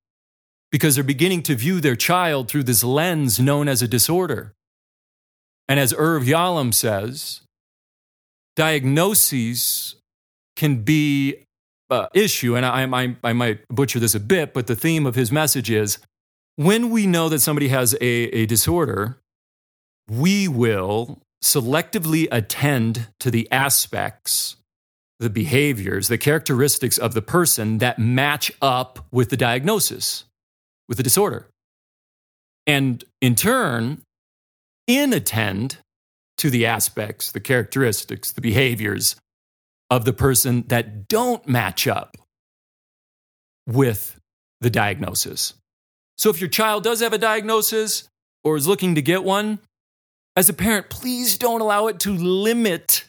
because 0.71 0.95
they're 0.95 1.03
beginning 1.03 1.43
to 1.43 1.55
view 1.55 1.79
their 1.79 1.95
child 1.95 2.49
through 2.49 2.63
this 2.63 2.83
lens 2.83 3.39
known 3.39 3.67
as 3.67 3.81
a 3.81 3.87
disorder. 3.87 4.53
And 5.67 5.79
as 5.79 5.93
Irv 5.97 6.23
Yalom 6.23 6.73
says, 6.73 7.41
diagnoses 8.55 9.95
can 10.55 10.81
be 10.81 11.43
an 11.89 12.07
issue, 12.13 12.55
and 12.55 12.65
I, 12.65 12.83
I, 12.83 13.15
I 13.23 13.33
might 13.33 13.67
butcher 13.69 13.99
this 13.99 14.15
a 14.15 14.19
bit, 14.19 14.53
but 14.53 14.67
the 14.67 14.75
theme 14.75 15.05
of 15.05 15.15
his 15.15 15.31
message 15.31 15.69
is 15.69 15.99
when 16.55 16.89
we 16.89 17.05
know 17.05 17.29
that 17.29 17.39
somebody 17.39 17.67
has 17.69 17.93
a, 17.95 18.05
a 18.05 18.45
disorder, 18.45 19.17
we 20.09 20.47
will 20.47 21.21
selectively 21.43 22.27
attend 22.31 23.07
to 23.19 23.29
the 23.29 23.49
aspects, 23.51 24.55
the 25.19 25.29
behaviors, 25.29 26.07
the 26.07 26.17
characteristics 26.17 26.97
of 26.97 27.13
the 27.13 27.21
person 27.21 27.79
that 27.79 27.99
match 27.99 28.51
up 28.61 29.05
with 29.11 29.29
the 29.29 29.37
diagnosis, 29.37 30.25
with 30.87 30.97
the 30.97 31.03
disorder. 31.03 31.47
And 32.67 33.03
in 33.21 33.35
turn, 33.35 34.01
inattend 34.87 35.77
to 36.37 36.49
the 36.49 36.65
aspects, 36.65 37.31
the 37.31 37.39
characteristics, 37.39 38.31
the 38.31 38.41
behaviors 38.41 39.15
of 39.89 40.05
the 40.05 40.13
person 40.13 40.63
that 40.67 41.07
don't 41.07 41.47
match 41.47 41.87
up 41.87 42.17
with 43.67 44.19
the 44.61 44.69
diagnosis. 44.69 45.53
So 46.17 46.29
if 46.29 46.39
your 46.39 46.49
child 46.49 46.83
does 46.83 47.01
have 47.01 47.13
a 47.13 47.17
diagnosis 47.17 48.07
or 48.43 48.55
is 48.55 48.67
looking 48.67 48.95
to 48.95 49.01
get 49.01 49.23
one, 49.23 49.59
as 50.35 50.49
a 50.49 50.53
parent, 50.53 50.89
please 50.89 51.37
don't 51.37 51.61
allow 51.61 51.87
it 51.87 51.99
to 52.01 52.11
limit 52.11 53.05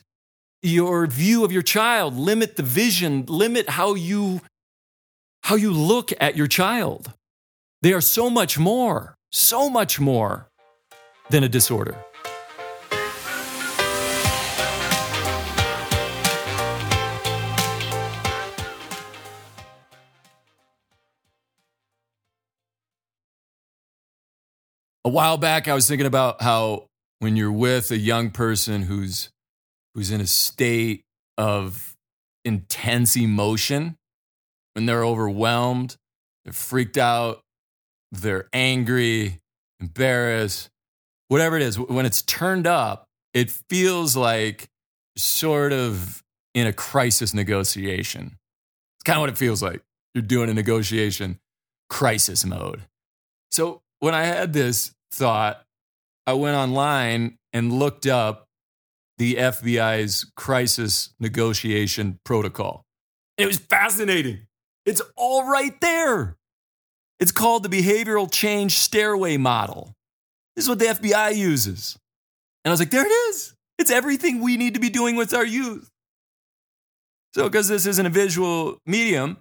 your 0.62 1.06
view 1.06 1.44
of 1.44 1.52
your 1.52 1.62
child, 1.62 2.16
limit 2.16 2.56
the 2.56 2.62
vision, 2.62 3.24
limit 3.26 3.70
how 3.70 3.94
you 3.94 4.40
how 5.42 5.54
you 5.54 5.70
look 5.70 6.12
at 6.20 6.36
your 6.36 6.48
child. 6.48 7.12
They 7.82 7.92
are 7.92 8.00
so 8.00 8.28
much 8.28 8.58
more, 8.58 9.14
so 9.30 9.70
much 9.70 10.00
more 10.00 10.48
than 11.30 11.44
a 11.44 11.48
disorder. 11.48 11.96
A 25.06 25.08
while 25.08 25.36
back, 25.36 25.68
I 25.68 25.74
was 25.74 25.86
thinking 25.86 26.08
about 26.08 26.42
how 26.42 26.88
when 27.20 27.36
you're 27.36 27.52
with 27.52 27.92
a 27.92 27.96
young 27.96 28.32
person 28.32 28.82
who's 28.82 29.30
who's 29.94 30.10
in 30.10 30.20
a 30.20 30.26
state 30.26 31.04
of 31.38 31.94
intense 32.44 33.16
emotion, 33.16 33.94
when 34.72 34.86
they're 34.86 35.04
overwhelmed, 35.04 35.96
they're 36.42 36.52
freaked 36.52 36.98
out, 36.98 37.38
they're 38.10 38.48
angry, 38.52 39.38
embarrassed, 39.78 40.70
whatever 41.28 41.54
it 41.54 41.62
is, 41.62 41.78
when 41.78 42.04
it's 42.04 42.22
turned 42.22 42.66
up, 42.66 43.06
it 43.32 43.52
feels 43.70 44.16
like 44.16 44.66
sort 45.16 45.72
of 45.72 46.20
in 46.52 46.66
a 46.66 46.72
crisis 46.72 47.32
negotiation. 47.32 48.38
It's 48.96 49.04
kind 49.04 49.18
of 49.18 49.20
what 49.20 49.30
it 49.30 49.38
feels 49.38 49.62
like. 49.62 49.82
You're 50.16 50.22
doing 50.22 50.50
a 50.50 50.54
negotiation 50.54 51.38
crisis 51.88 52.44
mode. 52.44 52.82
So 53.52 53.82
when 54.00 54.12
I 54.12 54.24
had 54.24 54.52
this 54.52 54.92
thought, 55.12 55.62
I 56.26 56.32
went 56.34 56.56
online 56.56 57.38
and 57.52 57.72
looked 57.72 58.06
up 58.06 58.46
the 59.18 59.36
FBI's 59.36 60.30
crisis 60.36 61.14
negotiation 61.18 62.18
protocol. 62.24 62.84
It 63.38 63.46
was 63.46 63.58
fascinating. 63.58 64.46
It's 64.84 65.02
all 65.16 65.48
right 65.48 65.78
there. 65.80 66.36
It's 67.18 67.32
called 67.32 67.62
the 67.62 67.68
Behavioral 67.68 68.30
Change 68.30 68.76
Stairway 68.76 69.36
Model. 69.36 69.94
This 70.54 70.64
is 70.64 70.68
what 70.68 70.78
the 70.78 70.86
FBI 70.86 71.34
uses. 71.36 71.96
And 72.64 72.70
I 72.70 72.72
was 72.72 72.80
like, 72.80 72.90
there 72.90 73.06
it 73.06 73.10
is. 73.30 73.54
It's 73.78 73.90
everything 73.90 74.40
we 74.40 74.56
need 74.56 74.74
to 74.74 74.80
be 74.80 74.90
doing 74.90 75.16
with 75.16 75.34
our 75.34 75.44
youth. 75.44 75.90
So, 77.34 77.44
because 77.44 77.68
this 77.68 77.86
isn't 77.86 78.06
a 78.06 78.10
visual 78.10 78.78
medium, 78.86 79.38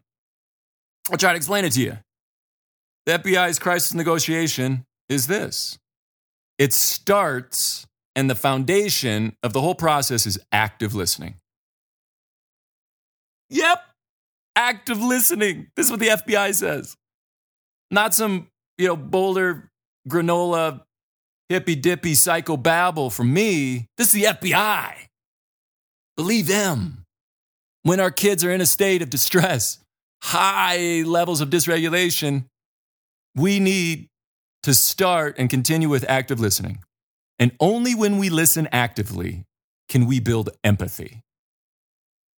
I'll 1.11 1.17
try 1.17 1.31
to 1.31 1.37
explain 1.37 1.63
it 1.63 1.71
to 1.73 1.81
you. 1.81 1.97
The 3.05 3.19
FBI's 3.19 3.59
crisis 3.59 3.93
negotiation 3.93 4.83
is 5.09 5.27
this 5.27 5.77
it 6.57 6.73
starts, 6.73 7.85
and 8.15 8.29
the 8.29 8.35
foundation 8.35 9.35
of 9.43 9.53
the 9.53 9.61
whole 9.61 9.75
process 9.75 10.25
is 10.25 10.39
active 10.51 10.95
listening. 10.95 11.35
Yep, 13.49 13.81
active 14.55 15.01
listening. 15.01 15.67
This 15.75 15.87
is 15.87 15.91
what 15.91 15.99
the 15.99 16.07
FBI 16.07 16.55
says. 16.55 16.95
Not 17.91 18.13
some, 18.13 18.47
you 18.77 18.87
know, 18.87 18.95
Boulder 18.95 19.69
granola 20.09 20.81
hippy 21.49 21.75
dippy 21.75 22.15
psycho 22.15 22.57
babble 22.57 23.09
from 23.09 23.33
me. 23.33 23.87
This 23.97 24.13
is 24.13 24.21
the 24.21 24.27
FBI. 24.29 24.93
Believe 26.17 26.47
them. 26.47 27.03
When 27.83 27.99
our 27.99 28.11
kids 28.11 28.43
are 28.43 28.51
in 28.51 28.61
a 28.61 28.65
state 28.65 29.03
of 29.03 29.11
distress, 29.11 29.79
high 30.23 31.03
levels 31.03 31.41
of 31.41 31.49
dysregulation, 31.49 32.45
we 33.35 33.59
need 33.59 34.07
to 34.65 34.73
start 34.73 35.35
and 35.37 35.47
continue 35.47 35.87
with 35.87 36.03
active 36.09 36.39
listening. 36.39 36.79
And 37.37 37.51
only 37.59 37.93
when 37.93 38.17
we 38.17 38.29
listen 38.29 38.67
actively 38.71 39.45
can 39.89 40.07
we 40.07 40.19
build 40.19 40.49
empathy. 40.63 41.21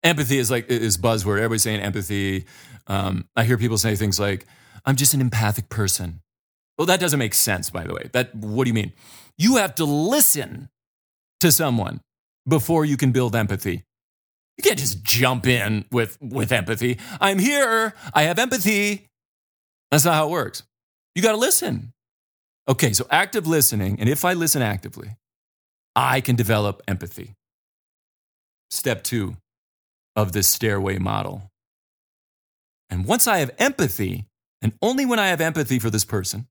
Empathy 0.04 0.38
is 0.38 0.52
like 0.52 0.70
is 0.70 0.98
buzzword. 0.98 1.38
Everybody's 1.38 1.64
saying 1.64 1.80
empathy. 1.80 2.46
Um, 2.88 3.30
I 3.38 3.46
hear 3.46 3.58
people 3.58 3.78
say 3.78 3.96
things 3.96 4.20
like, 4.20 4.46
"I'm 4.86 4.98
just 4.98 5.14
an 5.14 5.22
empathic 5.22 5.70
person." 5.70 6.20
Well, 6.78 6.88
that 6.88 7.00
doesn't 7.00 7.18
make 7.18 7.34
sense, 7.34 7.70
by 7.70 7.86
the 7.86 7.94
way. 7.94 8.10
That, 8.12 8.36
what 8.36 8.66
do 8.66 8.70
you 8.70 8.74
mean? 8.74 8.92
You 9.38 9.56
have 9.56 9.76
to 9.76 9.86
listen 9.86 10.70
to 11.40 11.50
someone 11.50 12.02
before 12.46 12.84
you 12.84 12.98
can 12.98 13.14
build 13.14 13.36
empathy. 13.36 13.84
You 14.58 14.64
can't 14.64 14.78
just 14.78 15.02
jump 15.02 15.48
in 15.48 15.86
with, 15.92 16.18
with 16.22 16.52
empathy. 16.52 17.00
I'm 17.22 17.40
here. 17.40 17.94
I 18.14 18.24
have 18.24 18.38
empathy. 18.38 19.08
That's 19.92 20.06
not 20.06 20.16
how 20.16 20.28
it 20.28 20.32
works. 20.32 20.64
You 21.16 21.22
got 21.22 21.32
to 21.32 21.38
listen. 21.38 21.94
Okay, 22.68 22.94
so 22.94 23.06
active 23.10 23.48
listening. 23.48 24.00
And 24.00 24.10
if 24.10 24.26
I 24.26 24.34
listen 24.34 24.62
actively, 24.62 25.16
I 25.96 26.22
can 26.22 26.36
develop 26.36 26.82
empathy. 26.88 27.34
Step 28.70 29.04
two 29.04 29.38
of 30.16 30.34
this 30.34 30.48
stairway 30.48 30.98
model. 30.98 31.50
And 32.90 33.06
once 33.06 33.28
I 33.28 33.38
have 33.40 33.52
empathy, 33.58 34.26
and 34.62 34.74
only 34.82 35.06
when 35.06 35.20
I 35.20 35.28
have 35.28 35.42
empathy 35.42 35.80
for 35.80 35.90
this 35.90 36.06
person, 36.06 36.48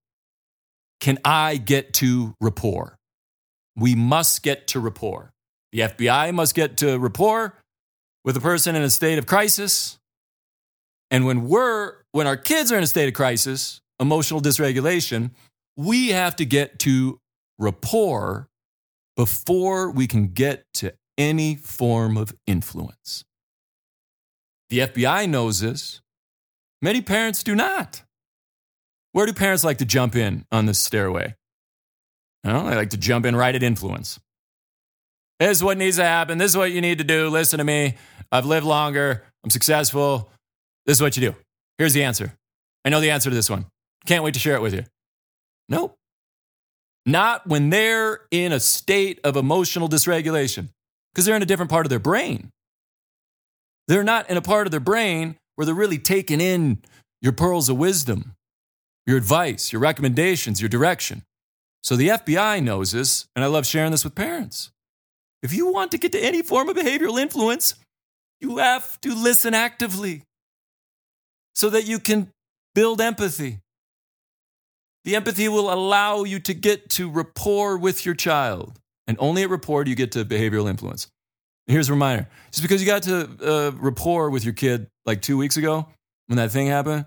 can 1.01 1.19
I 1.25 1.57
get 1.57 1.93
to 1.95 2.35
rapport? 2.41 2.97
We 3.77 3.95
must 3.95 4.43
get 4.43 4.69
to 4.69 4.81
rapport. 4.81 5.33
The 5.73 5.81
FBI 5.81 6.33
must 6.33 6.55
get 6.55 6.79
to 6.79 6.99
rapport 6.99 7.55
with 8.25 8.37
a 8.37 8.41
person 8.41 8.75
in 8.75 8.83
a 8.83 8.91
state 8.91 9.19
of 9.19 9.27
crisis. 9.27 9.99
And 11.11 11.27
when 11.27 11.49
we're 11.49 11.95
when 12.13 12.27
our 12.27 12.37
kids 12.37 12.73
are 12.73 12.79
in 12.79 12.83
a 12.83 12.87
state 12.87 13.09
of 13.09 13.15
crisis, 13.15 13.81
emotional 14.01 14.41
dysregulation, 14.41 15.31
we 15.77 16.09
have 16.09 16.37
to 16.37 16.45
get 16.45 16.79
to 16.81 17.21
rapport 17.59 18.49
before 19.17 19.91
we 19.91 20.07
can 20.07 20.29
get 20.29 20.65
to 20.75 20.95
any 21.19 21.55
form 21.55 22.17
of 22.17 22.35
influence. 22.47 23.25
The 24.69 24.81
FBI 24.81 25.29
knows 25.29 25.61
this. 25.61 26.01
Many 26.83 27.01
parents 27.01 27.43
do 27.43 27.55
not. 27.55 28.03
Where 29.13 29.27
do 29.27 29.33
parents 29.33 29.65
like 29.65 29.79
to 29.79 29.87
jump 29.87 30.15
in 30.15 30.45
on 30.53 30.67
this 30.67 30.79
stairway? 30.79 31.37
Well, 32.45 32.67
they 32.67 32.77
like 32.77 32.91
to 32.91 32.97
jump 32.97 33.25
in 33.25 33.35
right 33.35 33.55
at 33.55 33.63
influence. 33.63 34.21
This 35.41 35.59
is 35.59 35.65
what 35.65 35.79
needs 35.79 35.97
to 35.97 36.05
happen. 36.05 36.39
This 36.39 36.53
is 36.53 36.57
what 36.57 36.73
you 36.73 36.81
need 36.81 36.99
to 36.99 37.05
do. 37.05 37.29
Listen 37.29 37.59
to 37.59 37.65
me. 37.65 37.97
I've 38.31 38.47
lived 38.47 38.67
longer. 38.67 39.25
I'm 39.45 39.51
successful. 39.51 40.31
This 40.85 40.99
is 40.99 41.03
what 41.03 41.17
you 41.17 41.31
do. 41.31 41.37
Here's 41.79 41.93
the 41.93 42.05
answer. 42.05 42.35
I 42.85 42.89
know 42.89 43.01
the 43.01 43.11
answer 43.11 43.31
to 43.31 43.37
this 43.37 43.51
one. 43.51 43.67
Can't 44.07 44.23
wait 44.23 44.35
to 44.35 44.41
share 44.41 44.55
it 44.55 44.63
with 44.63 44.75
you. 44.75 44.85
Nope. 45.69 45.97
Not 47.05 47.47
when 47.47 47.71
they're 47.71 48.21
in 48.31 48.53
a 48.53 48.61
state 48.61 49.21
of 49.25 49.37
emotional 49.37 49.89
dysregulation. 49.89 50.69
because 51.13 51.25
they're 51.25 51.37
in 51.37 51.43
a 51.43 51.47
different 51.47 51.71
part 51.71 51.87
of 51.87 51.91
their 51.91 51.99
brain. 51.99 52.51
They're 53.89 54.05
not 54.05 54.29
in 54.29 54.37
a 54.37 54.43
part 54.43 54.67
of 54.67 54.71
their 54.71 54.81
brain 54.81 55.37
where 55.55 55.65
they're 55.65 55.75
really 55.75 55.97
taking 55.99 56.43
in 56.43 56.83
your 57.23 57.33
pearls 57.33 57.71
of 57.71 57.79
wisdom, 57.79 58.35
your 59.07 59.17
advice, 59.17 59.73
your 59.73 59.81
recommendations, 59.81 60.61
your 60.61 60.69
direction. 60.69 61.23
So 61.83 61.97
the 61.97 62.09
FBI 62.09 62.63
knows 62.63 62.93
this, 62.93 63.25
and 63.35 63.43
I 63.43 63.49
love 63.49 63.65
sharing 63.67 63.93
this 63.93 64.05
with 64.05 64.15
parents. 64.15 64.71
If 65.43 65.55
you 65.55 65.73
want 65.73 65.91
to 65.93 65.99
get 65.99 66.13
to 66.13 66.19
any 66.19 66.43
form 66.43 66.69
of 66.69 66.77
behavioral 66.77 67.19
influence, 67.19 67.77
you 68.43 68.59
have 68.59 69.01
to 69.01 69.15
listen 69.15 69.55
actively 69.55 70.23
so 71.55 71.71
that 71.71 71.87
you 71.87 71.99
can 71.99 72.29
build 72.75 73.01
empathy. 73.01 73.61
The 75.07 75.15
empathy 75.15 75.49
will 75.49 75.73
allow 75.73 76.25
you 76.25 76.41
to 76.41 76.53
get 76.53 76.91
to 76.91 77.09
rapport 77.09 77.79
with 77.79 78.05
your 78.05 78.17
child. 78.17 78.81
And 79.07 79.17
only 79.21 79.45
at 79.45 79.51
rapport 79.51 79.85
do 79.85 79.91
you 79.91 79.95
get 79.95 80.11
to 80.13 80.25
behavioral 80.25 80.69
influence. 80.69 81.07
Here's 81.69 81.89
a 81.89 81.93
reminder 81.93 82.29
just 82.51 82.63
because 82.63 82.83
you 82.83 82.89
got 82.89 83.05
to 83.05 83.29
uh, 83.41 83.71
rapport 83.77 84.31
with 84.31 84.45
your 84.45 84.53
kid 84.53 84.89
like 85.05 85.23
two 85.23 85.37
weeks 85.39 85.57
ago 85.57 85.87
when 86.27 86.39
that 86.39 86.51
thing 86.51 86.67
happened, 86.67 87.07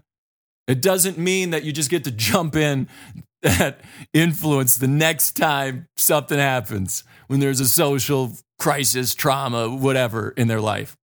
it 0.65 0.81
doesn't 0.81 1.17
mean 1.17 1.49
that 1.49 1.65
you 1.65 1.73
just 1.73 1.89
get 1.89 2.05
to 2.05 2.11
jump 2.11 2.55
in 2.55 2.87
that 3.41 3.81
influence 4.13 4.77
the 4.77 4.87
next 4.87 5.35
time 5.35 5.85
something 5.97 6.39
happens 6.39 7.03
when 7.27 7.41
there's 7.41 7.59
a 7.59 7.67
social 7.67 8.31
crisis, 8.59 9.13
trauma, 9.13 9.67
whatever 9.67 10.29
in 10.37 10.47
their 10.47 10.61
life. 10.61 10.95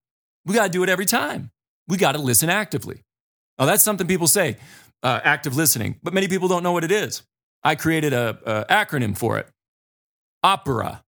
We 0.46 0.54
got 0.54 0.64
to 0.64 0.70
do 0.70 0.82
it 0.82 0.88
every 0.88 1.06
time. 1.06 1.50
We 1.88 1.98
got 1.98 2.12
to 2.12 2.22
listen 2.22 2.48
actively. 2.48 3.02
Now, 3.58 3.66
that's 3.66 3.82
something 3.82 4.06
people 4.06 4.28
say, 4.28 4.56
uh, 5.06 5.20
active 5.22 5.54
listening, 5.56 6.00
but 6.02 6.12
many 6.12 6.26
people 6.26 6.48
don't 6.48 6.64
know 6.64 6.72
what 6.72 6.82
it 6.82 6.90
is. 6.90 7.22
I 7.62 7.76
created 7.76 8.12
an 8.12 8.34
acronym 8.68 9.16
for 9.16 9.38
it 9.38 9.48
OPERA. 10.44 11.02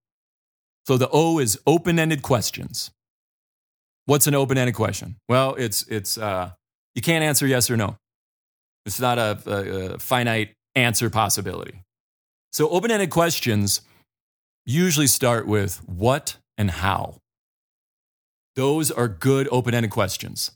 So 0.86 0.96
the 0.96 1.08
O 1.12 1.38
is 1.40 1.58
open 1.66 1.98
ended 1.98 2.22
questions. 2.22 2.92
What's 4.06 4.26
an 4.26 4.34
open 4.34 4.56
ended 4.56 4.74
question? 4.74 5.16
Well, 5.28 5.54
it's, 5.56 5.82
it's 5.88 6.16
uh, 6.16 6.52
you 6.94 7.02
can't 7.02 7.24
answer 7.24 7.46
yes 7.46 7.70
or 7.70 7.76
no. 7.76 7.96
It's 8.86 9.00
not 9.00 9.18
a, 9.18 9.38
a, 9.46 9.94
a 9.94 9.98
finite 9.98 10.54
answer 10.74 11.10
possibility. 11.10 11.82
So 12.52 12.68
open 12.70 12.90
ended 12.90 13.10
questions 13.10 13.82
usually 14.64 15.08
start 15.08 15.46
with 15.46 15.82
what 15.86 16.36
and 16.56 16.70
how. 16.70 17.16
Those 18.54 18.90
are 18.90 19.08
good 19.08 19.48
open 19.50 19.74
ended 19.74 19.90
questions. 19.90 20.52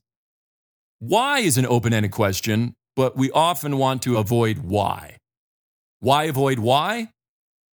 Why 1.00 1.40
is 1.40 1.58
an 1.58 1.66
open 1.66 1.92
ended 1.92 2.12
question, 2.12 2.74
but 2.96 3.16
we 3.16 3.30
often 3.30 3.78
want 3.78 4.02
to 4.02 4.16
avoid 4.16 4.58
why. 4.58 5.16
Why 6.00 6.24
avoid 6.24 6.58
why? 6.58 7.08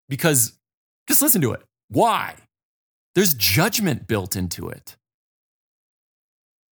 Because 0.08 0.52
just 1.08 1.22
listen 1.22 1.40
to 1.42 1.52
it. 1.52 1.62
Why? 1.88 2.34
There's 3.14 3.34
judgment 3.34 4.06
built 4.06 4.36
into 4.36 4.68
it. 4.68 4.96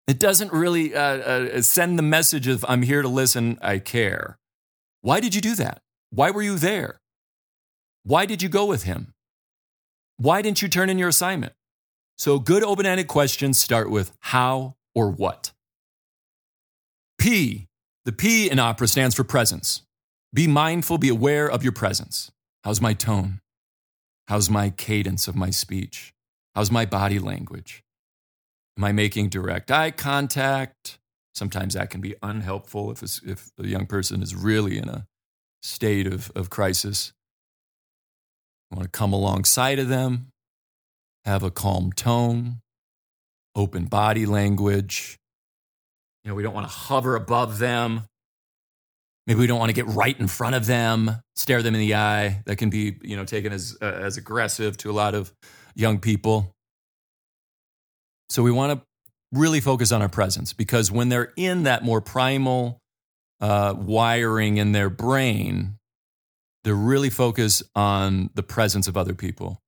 It 0.07 0.19
doesn't 0.19 0.53
really 0.53 0.95
uh, 0.95 1.01
uh, 1.01 1.61
send 1.61 1.99
the 1.99 2.03
message 2.03 2.47
of, 2.47 2.63
I'm 2.69 2.83
here 2.83 3.01
to 3.01 3.09
listen, 3.09 3.57
I 3.61 3.79
care. 3.79 4.37
Why 5.01 5.19
did 5.19 5.35
you 5.35 5.41
do 5.41 5.55
that? 5.55 5.81
Why 6.11 6.31
were 6.31 6.41
you 6.41 6.57
there? 6.57 6.99
Why 8.03 8.25
did 8.25 8.41
you 8.41 8.47
go 8.47 8.65
with 8.65 8.83
him? 8.83 9.13
Why 10.15 10.41
didn't 10.41 10.61
you 10.61 10.69
turn 10.69 10.89
in 10.89 10.97
your 10.97 11.09
assignment? 11.09 11.53
So, 12.17 12.39
good 12.39 12.63
open 12.63 12.85
ended 12.85 13.07
questions 13.07 13.59
start 13.59 13.91
with 13.91 14.11
how 14.21 14.75
or 14.95 15.09
what. 15.09 15.51
P, 17.19 17.67
the 18.07 18.13
P 18.13 18.49
in 18.49 18.57
opera 18.57 18.87
stands 18.87 19.15
for 19.15 19.25
presence. 19.25 19.81
Be 20.33 20.47
mindful, 20.47 20.97
be 20.97 21.09
aware 21.09 21.45
of 21.45 21.61
your 21.61 21.73
presence. 21.73 22.31
How's 22.63 22.79
my 22.79 22.93
tone? 22.93 23.41
How's 24.29 24.49
my 24.49 24.69
cadence 24.69 25.27
of 25.27 25.35
my 25.35 25.49
speech? 25.49 26.13
How's 26.55 26.71
my 26.71 26.85
body 26.85 27.19
language? 27.19 27.83
Am 28.77 28.85
I 28.85 28.93
making 28.93 29.27
direct 29.27 29.71
eye 29.71 29.91
contact? 29.91 30.99
Sometimes 31.35 31.73
that 31.73 31.89
can 31.89 31.99
be 31.99 32.15
unhelpful 32.23 32.91
if, 32.91 33.03
if 33.25 33.51
a 33.59 33.67
young 33.67 33.85
person 33.85 34.23
is 34.23 34.33
really 34.33 34.77
in 34.77 34.87
a 34.87 35.05
state 35.61 36.07
of, 36.07 36.31
of 36.33 36.49
crisis. 36.49 37.11
I 38.71 38.77
want 38.77 38.85
to 38.85 38.97
come 38.97 39.11
alongside 39.11 39.79
of 39.79 39.89
them, 39.89 40.27
have 41.25 41.43
a 41.43 41.51
calm 41.51 41.91
tone, 41.91 42.61
open 43.53 43.87
body 43.87 44.25
language. 44.25 45.17
Know, 46.27 46.35
we 46.35 46.43
don't 46.43 46.53
want 46.53 46.69
to 46.69 46.73
hover 46.73 47.15
above 47.15 47.57
them. 47.57 48.01
Maybe 49.27 49.39
we 49.39 49.47
don't 49.47 49.59
want 49.59 49.69
to 49.69 49.73
get 49.73 49.87
right 49.87 50.17
in 50.19 50.27
front 50.27 50.55
of 50.55 50.65
them, 50.65 51.11
stare 51.37 51.63
them 51.63 51.73
in 51.73 51.79
the 51.79 51.95
eye. 51.95 52.43
That 52.45 52.57
can 52.57 52.69
be, 52.69 52.97
you 53.01 53.15
know, 53.15 53.23
taken 53.23 53.53
as 53.53 53.77
uh, 53.81 53.85
as 53.85 54.17
aggressive 54.17 54.75
to 54.77 54.91
a 54.91 54.93
lot 54.93 55.15
of 55.15 55.33
young 55.73 55.99
people. 55.99 56.53
So 58.29 58.43
we 58.43 58.51
want 58.51 58.77
to 58.77 58.85
really 59.31 59.61
focus 59.61 59.93
on 59.93 60.01
our 60.01 60.09
presence 60.09 60.51
because 60.51 60.91
when 60.91 61.07
they're 61.07 61.31
in 61.37 61.63
that 61.63 61.85
more 61.85 62.01
primal 62.01 62.81
uh, 63.39 63.73
wiring 63.77 64.57
in 64.57 64.73
their 64.73 64.89
brain, 64.89 65.77
they're 66.65 66.75
really 66.75 67.09
focused 67.09 67.63
on 67.73 68.31
the 68.33 68.43
presence 68.43 68.89
of 68.89 68.97
other 68.97 69.13
people, 69.13 69.61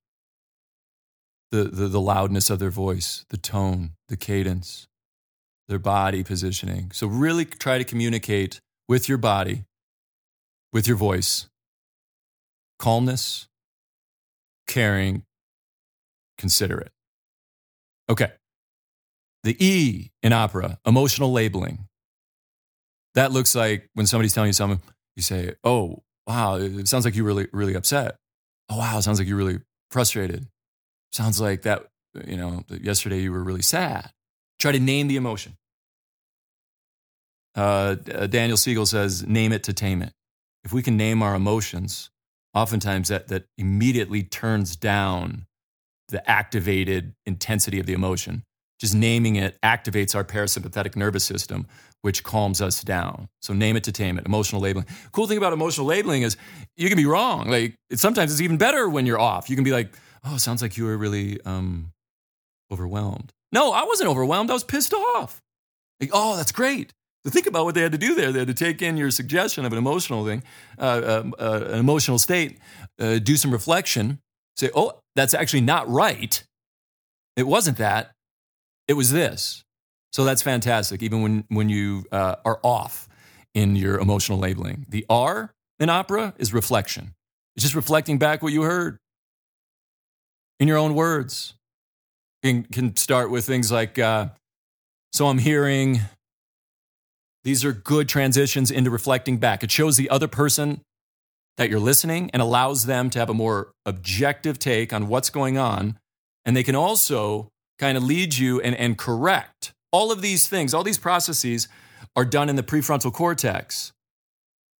the, 1.51 1.63
the, 1.63 1.87
the 1.87 2.01
loudness 2.01 2.49
of 2.49 2.59
their 2.59 2.69
voice, 2.69 3.25
the 3.29 3.37
tone, 3.37 3.91
the 4.09 4.17
cadence, 4.17 4.88
their 5.69 5.79
body 5.79 6.23
positioning. 6.23 6.91
So, 6.91 7.07
really 7.07 7.45
try 7.45 7.77
to 7.77 7.85
communicate 7.85 8.59
with 8.89 9.07
your 9.07 9.19
body, 9.19 9.63
with 10.73 10.87
your 10.87 10.97
voice, 10.97 11.47
calmness, 12.79 13.47
caring, 14.67 15.23
considerate. 16.37 16.91
Okay. 18.09 18.31
The 19.43 19.55
E 19.65 20.11
in 20.21 20.33
opera, 20.33 20.79
emotional 20.85 21.31
labeling. 21.31 21.85
That 23.15 23.31
looks 23.31 23.55
like 23.55 23.89
when 23.93 24.07
somebody's 24.07 24.33
telling 24.33 24.49
you 24.49 24.53
something, 24.53 24.81
you 25.15 25.21
say, 25.23 25.53
Oh, 25.63 26.03
wow, 26.27 26.55
it 26.55 26.87
sounds 26.87 27.05
like 27.05 27.15
you're 27.15 27.25
really, 27.25 27.47
really 27.53 27.75
upset. 27.75 28.17
Oh, 28.69 28.77
wow, 28.77 28.97
it 28.97 29.03
sounds 29.03 29.19
like 29.19 29.27
you're 29.27 29.37
really 29.37 29.59
frustrated. 29.91 30.47
Sounds 31.11 31.39
like 31.39 31.63
that, 31.63 31.87
you 32.25 32.37
know, 32.37 32.63
yesterday 32.69 33.19
you 33.19 33.31
were 33.31 33.43
really 33.43 33.61
sad. 33.61 34.11
Try 34.59 34.73
to 34.73 34.79
name 34.79 35.07
the 35.07 35.15
emotion. 35.15 35.55
Uh, 37.55 37.95
Daniel 37.95 38.57
Siegel 38.57 38.85
says, 38.85 39.25
name 39.25 39.51
it 39.51 39.63
to 39.63 39.73
tame 39.73 40.01
it. 40.01 40.13
If 40.63 40.73
we 40.73 40.81
can 40.81 40.97
name 40.97 41.23
our 41.23 41.35
emotions, 41.35 42.09
oftentimes 42.53 43.09
that, 43.09 43.27
that 43.29 43.45
immediately 43.57 44.23
turns 44.23 44.75
down 44.75 45.45
the 46.09 46.27
activated 46.29 47.13
intensity 47.25 47.79
of 47.79 47.85
the 47.85 47.93
emotion. 47.93 48.43
Just 48.79 48.95
naming 48.95 49.35
it 49.35 49.57
activates 49.61 50.15
our 50.15 50.23
parasympathetic 50.23 50.95
nervous 50.95 51.23
system, 51.23 51.67
which 52.01 52.23
calms 52.23 52.61
us 52.61 52.81
down. 52.81 53.27
So 53.41 53.53
name 53.53 53.75
it 53.75 53.83
to 53.85 53.91
tame 53.91 54.17
it. 54.17 54.25
Emotional 54.25 54.61
labeling. 54.61 54.85
Cool 55.11 55.27
thing 55.27 55.37
about 55.37 55.51
emotional 55.51 55.85
labeling 55.85 56.21
is 56.21 56.37
you 56.77 56.87
can 56.87 56.95
be 56.97 57.05
wrong. 57.05 57.49
Like 57.49 57.75
it, 57.89 57.99
sometimes 57.99 58.31
it's 58.31 58.41
even 58.41 58.57
better 58.57 58.87
when 58.87 59.05
you're 59.05 59.19
off. 59.19 59.49
You 59.49 59.57
can 59.57 59.65
be 59.65 59.71
like, 59.71 59.93
"Oh, 60.23 60.37
sounds 60.37 60.61
like 60.61 60.77
you 60.77 60.85
were 60.85 60.97
really 60.97 61.41
um, 61.43 61.91
overwhelmed." 62.71 63.33
No, 63.51 63.73
I 63.73 63.83
wasn't 63.83 64.09
overwhelmed. 64.09 64.49
I 64.49 64.53
was 64.53 64.63
pissed 64.63 64.93
off. 64.93 65.41
Like, 65.99 66.11
oh, 66.13 66.37
that's 66.37 66.53
great. 66.53 66.93
So 67.25 67.31
think 67.31 67.47
about 67.47 67.65
what 67.65 67.75
they 67.75 67.81
had 67.81 67.91
to 67.91 67.97
do 67.97 68.15
there. 68.15 68.31
They 68.31 68.39
had 68.39 68.47
to 68.47 68.53
take 68.53 68.81
in 68.81 68.95
your 68.95 69.11
suggestion 69.11 69.65
of 69.65 69.71
an 69.71 69.77
emotional 69.77 70.25
thing, 70.25 70.43
uh, 70.77 70.81
uh, 70.81 71.31
uh, 71.39 71.63
an 71.67 71.79
emotional 71.79 72.17
state, 72.17 72.59
uh, 72.99 73.19
do 73.19 73.35
some 73.35 73.51
reflection, 73.51 74.19
say, 74.55 74.69
"Oh, 74.73 74.99
that's 75.15 75.33
actually 75.33 75.61
not 75.61 75.89
right. 75.89 76.43
It 77.35 77.43
wasn't 77.43 77.77
that. 77.77 78.11
It 78.87 78.93
was 78.93 79.11
this." 79.11 79.63
So 80.11 80.23
that's 80.23 80.41
fantastic, 80.41 81.03
even 81.03 81.21
when, 81.21 81.43
when 81.49 81.69
you 81.69 82.05
uh, 82.11 82.37
are 82.43 82.59
off 82.63 83.07
in 83.53 83.75
your 83.75 83.99
emotional 83.99 84.39
labeling. 84.39 84.85
The 84.89 85.05
R 85.09 85.53
in 85.79 85.89
opera 85.89 86.33
is 86.37 86.53
reflection. 86.53 87.13
It's 87.55 87.63
just 87.63 87.75
reflecting 87.75 88.17
back 88.17 88.41
what 88.41 88.53
you 88.53 88.63
heard 88.63 88.97
in 90.59 90.67
your 90.67 90.77
own 90.77 90.95
words. 90.95 91.53
You 92.43 92.63
can 92.63 92.95
start 92.95 93.29
with 93.29 93.45
things 93.45 93.71
like, 93.71 93.99
uh, 93.99 94.29
so 95.11 95.27
I'm 95.27 95.39
hearing, 95.39 95.99
these 97.43 97.63
are 97.63 97.73
good 97.73 98.09
transitions 98.09 98.71
into 98.71 98.89
reflecting 98.89 99.37
back. 99.37 99.63
It 99.63 99.71
shows 99.71 99.97
the 99.97 100.09
other 100.09 100.27
person 100.27 100.81
that 101.57 101.69
you're 101.69 101.79
listening 101.79 102.29
and 102.33 102.41
allows 102.41 102.85
them 102.85 103.09
to 103.11 103.19
have 103.19 103.29
a 103.29 103.33
more 103.33 103.71
objective 103.85 104.59
take 104.59 104.93
on 104.93 105.07
what's 105.07 105.29
going 105.29 105.57
on. 105.57 105.97
And 106.45 106.55
they 106.55 106.63
can 106.63 106.75
also 106.75 107.49
kind 107.77 107.97
of 107.97 108.03
lead 108.03 108.37
you 108.37 108.61
and, 108.61 108.75
and 108.75 108.97
correct 108.97 109.73
all 109.91 110.11
of 110.11 110.21
these 110.21 110.47
things, 110.47 110.73
all 110.73 110.83
these 110.83 110.97
processes 110.97 111.67
are 112.15 112.25
done 112.25 112.49
in 112.49 112.55
the 112.55 112.63
prefrontal 112.63 113.13
cortex. 113.13 113.91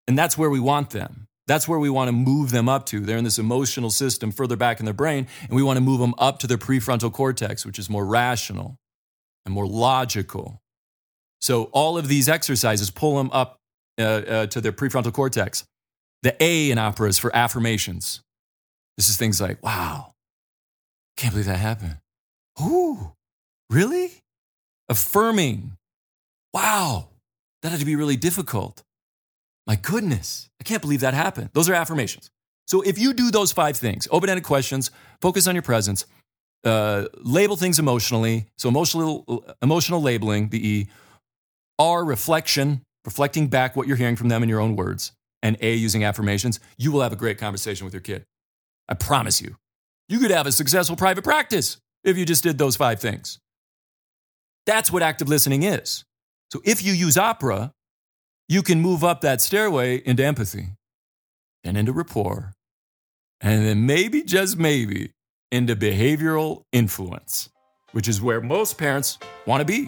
And 0.08 0.18
that's 0.18 0.38
where 0.38 0.50
we 0.50 0.60
want 0.60 0.92
them. 0.92 1.28
That's 1.48 1.68
where 1.68 1.80
we 1.80 1.90
want 1.90 2.10
to 2.10 2.12
move 2.12 2.52
them 2.52 2.70
up 2.70 2.86
to. 2.88 3.00
They're 3.00 3.18
in 3.18 3.24
this 3.24 3.40
emotional 3.40 3.90
system 3.90 4.32
further 4.32 4.56
back 4.56 4.80
in 4.80 4.86
their 4.86 4.94
brain, 4.94 5.28
and 5.44 5.52
we 5.52 5.64
want 5.64 5.78
to 5.78 5.82
move 5.82 6.00
them 6.00 6.14
up 6.20 6.38
to 6.40 6.48
their 6.48 6.60
prefrontal 6.60 7.12
cortex, 7.12 7.66
which 7.66 7.80
is 7.80 7.90
more 7.90 8.06
rational 8.06 8.78
and 9.46 9.54
more 9.54 9.66
logical. 9.66 10.62
So, 11.42 11.66
all 11.66 11.98
of 11.98 12.08
these 12.08 12.28
exercises 12.28 12.90
pull 12.92 13.18
them 13.18 13.30
up 13.32 13.58
uh, 14.00 14.04
uh, 14.04 14.46
to 14.48 14.62
their 14.62 14.72
prefrontal 14.72 15.14
cortex. 15.14 15.66
The 16.24 16.36
A 16.44 16.72
in 16.72 16.78
opera 16.78 17.08
is 17.08 17.18
for 17.18 17.34
affirmations. 17.36 18.22
This 18.98 19.10
is 19.10 19.16
things 19.16 19.40
like, 19.40 19.64
wow, 19.64 20.12
can't 21.16 21.34
believe 21.34 21.46
that 21.46 21.60
happened. 21.60 21.98
Ooh, 22.62 23.14
really? 23.70 24.12
Affirming. 24.90 25.78
Wow, 26.54 27.10
that 27.62 27.70
had 27.70 27.80
to 27.80 27.86
be 27.86 27.96
really 27.96 28.18
difficult. 28.18 28.84
My 29.68 29.76
goodness, 29.76 30.50
I 30.60 30.64
can't 30.64 30.82
believe 30.82 31.02
that 31.02 31.14
happened. 31.14 31.52
Those 31.54 31.70
are 31.70 31.74
affirmations. 31.74 32.30
So 32.68 32.82
if 32.82 32.98
you 32.98 33.14
do 33.14 33.32
those 33.32 33.52
five 33.52 33.78
things 33.78 34.08
open 34.12 34.30
ended 34.30 34.44
questions, 34.44 34.92
focus 35.22 35.48
on 35.48 35.56
your 35.56 35.62
presence, 35.62 36.06
uh, 36.64 37.06
label 37.22 37.56
things 37.56 37.80
emotionally. 37.80 38.48
So 38.58 38.70
emotional, 38.70 39.46
emotional 39.62 40.02
labeling, 40.02 40.50
the 40.50 40.68
E, 40.68 40.88
R, 41.80 42.04
reflection, 42.04 42.84
reflecting 43.06 43.48
back 43.48 43.76
what 43.76 43.88
you're 43.88 43.98
hearing 43.98 44.18
from 44.18 44.28
them 44.28 44.44
in 44.44 44.50
your 44.50 44.60
own 44.60 44.76
words, 44.76 45.14
and 45.42 45.58
A, 45.62 45.74
using 45.74 46.04
affirmations, 46.04 46.60
you 46.78 46.92
will 46.92 47.02
have 47.02 47.14
a 47.14 47.16
great 47.16 47.38
conversation 47.38 47.86
with 47.86 47.94
your 47.94 48.02
kid. 48.02 48.26
I 48.90 48.96
promise 48.96 49.42
you. 49.42 49.56
You 50.10 50.20
could 50.20 50.32
have 50.32 50.46
a 50.46 50.52
successful 50.52 50.98
private 50.98 51.24
practice 51.24 51.78
if 52.04 52.18
you 52.18 52.26
just 52.26 52.44
did 52.44 52.58
those 52.58 52.76
five 52.76 53.00
things. 53.00 53.40
That's 54.66 54.92
what 54.92 55.02
active 55.02 55.30
listening 55.30 55.64
is. 55.64 56.04
So 56.52 56.62
if 56.66 56.84
you 56.84 56.94
use 56.94 57.18
opera, 57.18 57.72
you 58.48 58.62
can 58.64 58.82
move 58.82 59.04
up 59.04 59.22
that 59.22 59.40
stairway 59.40 59.98
into 59.98 60.26
empathy 60.26 60.70
and 61.64 61.78
into 61.78 61.94
rapport, 61.94 62.54
and 63.42 63.66
then 63.66 63.86
maybe, 63.86 64.24
just 64.24 64.58
maybe, 64.58 65.12
into 65.52 65.76
behavioral 65.76 66.64
influence, 66.72 67.50
which 67.92 68.08
is 68.08 68.22
where 68.22 68.42
most 68.42 68.78
parents 68.78 69.18
want 69.46 69.62
to 69.62 69.66
be. 69.66 69.88